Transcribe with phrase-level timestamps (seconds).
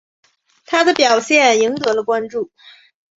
[0.65, 2.49] 他的表现赢得了关注。